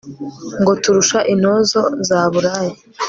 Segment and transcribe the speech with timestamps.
[0.59, 2.73] Ngo turusha intozo zaburaye